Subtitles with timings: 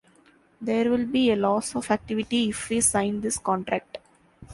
[0.59, 3.99] There will be a loss of activity if we sign this contract.